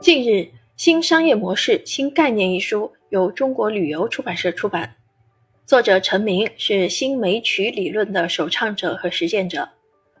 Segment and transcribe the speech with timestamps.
[0.00, 0.30] 近日，
[0.78, 4.96] 《新商业模式新概念》一书由中国旅游出版社出版，
[5.66, 9.68] 作者陈明是新媒渠理论的首倡者和实践者。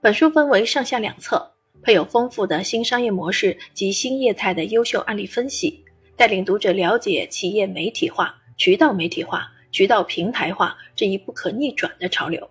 [0.00, 1.50] 本书分为上下两册，
[1.82, 5.84] 配有丰富的新商业模式及新业态的优秀案例分析，
[6.16, 12.48] 带领读者了解企业媒体化、渠道媒体化、渠道平台化这一不可逆转的潮流。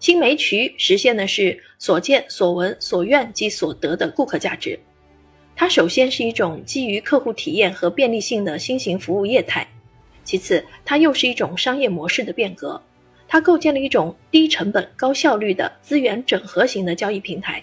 [0.00, 4.76] 新媒渠实现的是所见所闻所愿及所得的顾客价值。
[5.54, 9.66] 它首先是一种基于客户体验和便利性的新型服务业态，
[10.24, 12.80] 其次，它又是一种商业模式的变革。
[13.28, 17.62] 它构建了一种低成本、高效率的资源整合型的交易平台。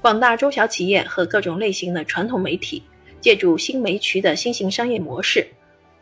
[0.00, 2.82] 广大中小企业和各种类型的传统媒体，
[3.20, 5.46] 借助新媒渠的新型商业模式，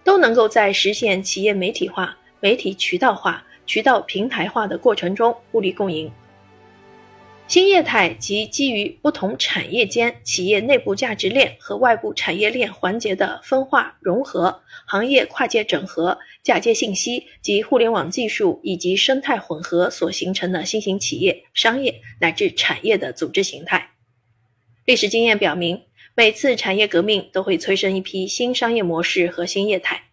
[0.02, 6.10] 都能够在实现企业媒体化、媒体渠道化、渠道平台化的过程中互利共赢。
[7.48, 23.90] 新业态及基于不同产业间企业内部价值链和外部产业链环节的分化融合、行业跨界整合、嫁接信息及互联网技术以及生态混合所形成的新型企业、商业乃至产业的组织形态。
[24.86, 25.82] 历史经验表明，
[26.14, 30.04] 每次产业革命都会催生一批新商业模式和新业态。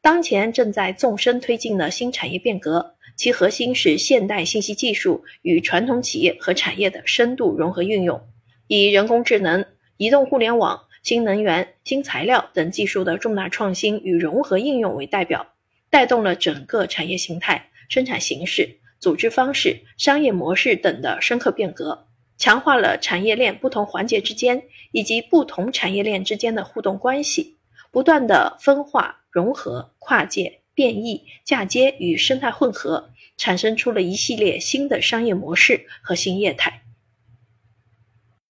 [0.00, 2.91] 当前正在纵深推进的新产业变革。
[3.16, 8.20] 其核心是现代信息技术与传统企业和产业的深度融合运用，
[8.66, 9.64] 以人工智能、
[9.96, 15.54] 移动互联网、新能源、新材料等技术的重大创新与融合应用为代表，
[15.90, 22.06] 带动了整个产业形态、生产形式、组织方式、商业模式等的深刻变革，
[22.38, 27.58] 强化了产业链不同环节之间以及不同产业链之间的互动关系，
[27.90, 30.61] 不断的分化、融合、跨界。
[30.74, 36.81] 变异、嫁接与生态混合，产生出了一系列新的商业模式和新业态。